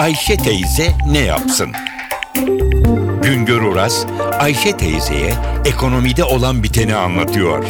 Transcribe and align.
Ayşe 0.00 0.36
teyze 0.36 0.82
ne 1.12 1.24
yapsın? 1.26 1.68
Güngör 3.22 3.62
Oras, 3.62 4.06
Ayşe 4.40 4.76
teyzeye 4.76 5.32
ekonomide 5.66 6.24
olan 6.24 6.62
biteni 6.62 6.94
anlatıyor. 6.94 7.64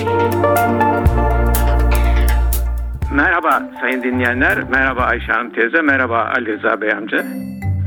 Merhaba 3.14 3.62
sayın 3.80 4.02
dinleyenler, 4.02 4.62
merhaba 4.70 5.00
Ayşe 5.00 5.32
Hanım 5.32 5.50
teyze, 5.50 5.82
merhaba 5.82 6.32
Ali 6.36 6.58
Rıza 6.58 6.80
Bey 6.80 6.92
amca. 6.92 7.24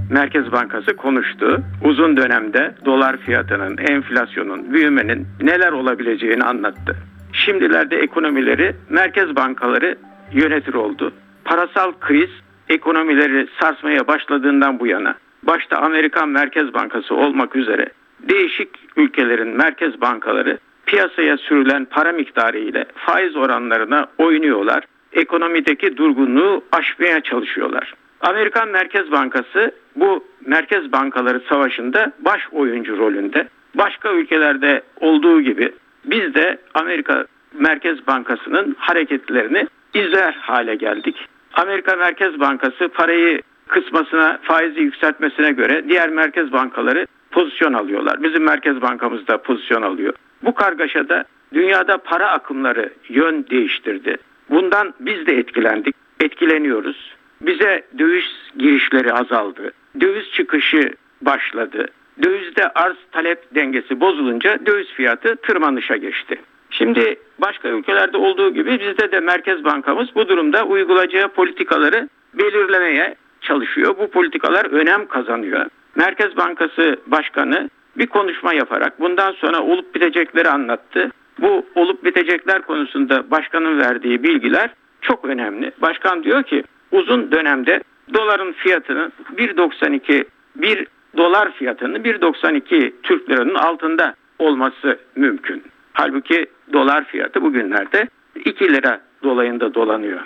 Merkez 0.09 0.51
Bankası 0.51 0.95
konuştu. 0.95 1.61
Uzun 1.83 2.17
dönemde 2.17 2.75
dolar 2.85 3.17
fiyatının, 3.17 3.77
enflasyonun, 3.77 4.73
büyümenin 4.73 5.27
neler 5.41 5.71
olabileceğini 5.71 6.43
anlattı. 6.43 6.97
Şimdilerde 7.33 7.97
ekonomileri 7.97 8.75
merkez 8.89 9.35
bankaları 9.35 9.97
yönetir 10.33 10.73
oldu. 10.73 11.13
Parasal 11.45 11.91
kriz 11.99 12.29
ekonomileri 12.73 13.47
sarsmaya 13.59 14.07
başladığından 14.07 14.79
bu 14.79 14.87
yana 14.87 15.15
başta 15.43 15.77
Amerikan 15.77 16.29
Merkez 16.29 16.73
Bankası 16.73 17.15
olmak 17.15 17.55
üzere 17.55 17.89
değişik 18.19 18.69
ülkelerin 18.97 19.47
merkez 19.47 20.01
bankaları 20.01 20.57
piyasaya 20.85 21.37
sürülen 21.37 21.85
para 21.85 22.11
miktarı 22.11 22.57
ile 22.57 22.85
faiz 22.95 23.35
oranlarına 23.35 24.07
oynuyorlar. 24.17 24.83
Ekonomideki 25.13 25.97
durgunluğu 25.97 26.63
aşmaya 26.71 27.21
çalışıyorlar. 27.21 27.93
Amerikan 28.21 28.69
Merkez 28.69 29.11
Bankası 29.11 29.71
bu 29.95 30.25
merkez 30.45 30.91
bankaları 30.91 31.41
savaşında 31.49 32.11
baş 32.19 32.41
oyuncu 32.51 32.97
rolünde. 32.97 33.47
Başka 33.75 34.13
ülkelerde 34.13 34.81
olduğu 34.99 35.41
gibi 35.41 35.71
biz 36.05 36.35
de 36.35 36.57
Amerika 36.73 37.25
Merkez 37.53 38.07
Bankası'nın 38.07 38.75
hareketlerini 38.79 39.67
izler 39.93 40.33
hale 40.33 40.75
geldik. 40.75 41.27
Amerika 41.53 41.95
Merkez 41.95 42.39
Bankası 42.39 42.89
parayı 42.89 43.41
kısmasına, 43.67 44.39
faizi 44.41 44.79
yükseltmesine 44.79 45.51
göre 45.51 45.83
diğer 45.89 46.09
merkez 46.09 46.51
bankaları 46.51 47.07
pozisyon 47.31 47.73
alıyorlar. 47.73 48.23
Bizim 48.23 48.43
Merkez 48.43 48.81
Bankamız 48.81 49.27
da 49.27 49.37
pozisyon 49.41 49.81
alıyor. 49.81 50.13
Bu 50.43 50.53
kargaşada 50.53 51.25
dünyada 51.53 51.97
para 51.97 52.31
akımları 52.31 52.93
yön 53.09 53.45
değiştirdi. 53.49 54.17
Bundan 54.49 54.93
biz 54.99 55.25
de 55.25 55.37
etkilendik, 55.37 55.95
etkileniyoruz. 56.19 57.15
Bize 57.41 57.85
döviz 57.99 58.51
girişleri 58.57 59.13
azaldı. 59.13 59.71
Döviz 60.01 60.31
çıkışı 60.31 60.93
başladı. 61.21 61.87
Dövizde 62.23 62.69
arz 62.69 62.97
talep 63.11 63.55
dengesi 63.55 63.99
bozulunca 63.99 64.65
döviz 64.65 64.87
fiyatı 64.87 65.35
tırmanışa 65.35 65.95
geçti. 65.95 66.41
Şimdi 66.73 67.15
başka 67.39 67.69
ülkelerde 67.69 68.17
olduğu 68.17 68.53
gibi 68.53 68.79
bizde 68.79 69.11
de 69.11 69.19
Merkez 69.19 69.63
Bankamız 69.63 70.07
bu 70.15 70.27
durumda 70.27 70.63
uygulayacağı 70.63 71.27
politikaları 71.27 72.09
belirlemeye 72.33 73.15
çalışıyor. 73.41 73.95
Bu 73.99 74.07
politikalar 74.07 74.65
önem 74.65 75.07
kazanıyor. 75.07 75.65
Merkez 75.95 76.37
Bankası 76.37 76.97
Başkanı 77.07 77.69
bir 77.97 78.07
konuşma 78.07 78.53
yaparak 78.53 78.99
bundan 78.99 79.31
sonra 79.31 79.61
olup 79.61 79.95
bitecekleri 79.95 80.49
anlattı. 80.49 81.11
Bu 81.39 81.65
olup 81.75 82.03
bitecekler 82.03 82.61
konusunda 82.61 83.31
başkanın 83.31 83.79
verdiği 83.79 84.23
bilgiler 84.23 84.69
çok 85.01 85.25
önemli. 85.25 85.71
Başkan 85.81 86.23
diyor 86.23 86.43
ki 86.43 86.63
uzun 86.91 87.31
dönemde 87.31 87.83
doların 88.13 88.51
fiyatının 88.51 89.13
1.92 89.37 90.25
1 90.55 90.87
dolar 91.17 91.51
fiyatının 91.51 91.99
1.92 91.99 92.91
Türk 93.03 93.29
liranın 93.29 93.55
altında 93.55 94.15
olması 94.39 94.99
mümkün. 95.15 95.63
Halbuki 95.93 96.45
dolar 96.73 97.05
fiyatı 97.05 97.41
bugünlerde 97.41 98.07
2 98.45 98.73
lira 98.73 99.01
dolayında 99.23 99.73
dolanıyor. 99.73 100.21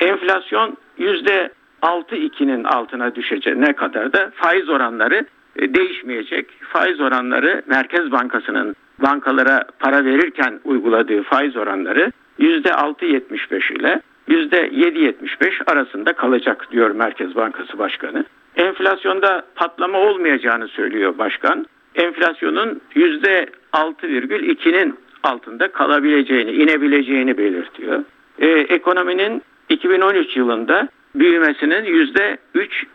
Enflasyon 0.00 0.76
%6-2'nin 0.98 2.64
altına 2.64 3.14
düşeceğine 3.14 3.72
kadar 3.72 4.12
da 4.12 4.30
faiz 4.34 4.68
oranları 4.68 5.26
e, 5.56 5.74
değişmeyecek. 5.74 6.50
Faiz 6.60 7.00
oranları 7.00 7.62
Merkez 7.66 8.12
Bankası'nın 8.12 8.76
bankalara 8.98 9.64
para 9.78 10.04
verirken 10.04 10.60
uyguladığı 10.64 11.22
faiz 11.22 11.56
oranları 11.56 12.12
%6.75 12.40 13.72
ile 13.72 14.00
%7.75 14.28 15.72
arasında 15.72 16.12
kalacak 16.12 16.72
diyor 16.72 16.90
Merkez 16.90 17.36
Bankası 17.36 17.78
Başkanı. 17.78 18.24
Enflasyonda 18.56 19.44
patlama 19.54 19.98
olmayacağını 19.98 20.68
söylüyor 20.68 21.18
başkan. 21.18 21.66
Enflasyonun 21.94 22.80
%6,2'nin 22.94 24.98
altında 25.22 25.72
kalabileceğini, 25.72 26.50
inebileceğini 26.50 27.38
belirtiyor. 27.38 28.04
Ee, 28.38 28.48
ekonominin 28.48 29.42
2013 29.68 30.36
yılında 30.36 30.88
büyümesinin 31.14 31.84
%3 31.84 32.38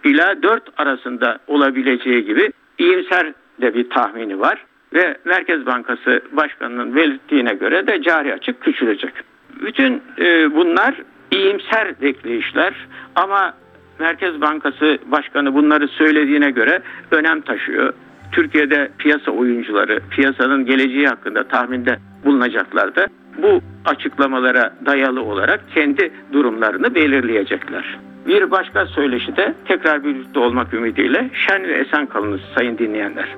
ila 0.03 0.43
4 0.43 0.63
arasında 0.77 1.39
olabileceği 1.47 2.25
gibi 2.25 2.51
iyimser 2.77 3.33
de 3.61 3.73
bir 3.73 3.89
tahmini 3.89 4.39
var. 4.39 4.65
Ve 4.93 5.17
Merkez 5.25 5.65
Bankası 5.65 6.21
Başkanı'nın 6.31 6.95
belirttiğine 6.95 7.53
göre 7.53 7.87
de 7.87 8.01
cari 8.01 8.33
açık 8.33 8.61
küçülecek. 8.61 9.13
Bütün 9.61 10.01
e, 10.19 10.55
bunlar 10.55 10.95
iyimser 11.31 12.01
bekleyişler 12.01 12.73
ama 13.15 13.53
Merkez 13.99 14.41
Bankası 14.41 14.97
Başkanı 15.05 15.53
bunları 15.53 15.87
söylediğine 15.87 16.51
göre 16.51 16.81
önem 17.11 17.41
taşıyor. 17.41 17.93
Türkiye'de 18.31 18.91
piyasa 18.97 19.31
oyuncuları 19.31 19.99
piyasanın 20.09 20.65
geleceği 20.65 21.07
hakkında 21.07 21.43
tahminde 21.43 21.99
bulunacaklar 22.27 22.95
bu 23.37 23.61
açıklamalara 23.85 24.73
dayalı 24.85 25.23
olarak 25.23 25.61
kendi 25.73 26.11
durumlarını 26.33 26.95
belirleyecekler. 26.95 27.99
Bir 28.27 28.51
başka 28.51 28.85
söyleşi 28.85 29.35
de 29.35 29.53
tekrar 29.67 30.03
birlikte 30.03 30.39
olmak 30.39 30.73
ümidiyle 30.73 31.29
şen 31.47 31.63
ve 31.63 31.73
esen 31.73 32.05
kalınız 32.05 32.41
sayın 32.55 32.77
dinleyenler. 32.77 33.35